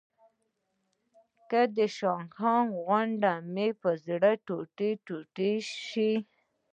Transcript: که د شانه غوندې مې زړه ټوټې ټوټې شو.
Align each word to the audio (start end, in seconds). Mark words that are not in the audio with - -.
که 1.49 1.61
د 1.75 1.77
شانه 1.97 2.53
غوندې 2.81 3.33
مې 3.53 3.67
زړه 4.05 4.31
ټوټې 4.45 4.89
ټوټې 5.05 5.51
شو. 5.85 6.11